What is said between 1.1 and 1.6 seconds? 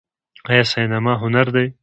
هنر